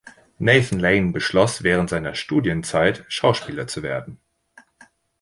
Nathan 0.39 0.79
Lane 0.79 1.11
beschloss 1.11 1.61
während 1.61 1.91
seiner 1.91 2.15
Studienzeit, 2.15 3.05
Schauspieler 3.07 3.67
zu 3.67 3.83
werden. 3.83 4.17